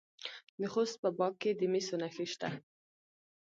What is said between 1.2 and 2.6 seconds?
کې د مسو نښې شته.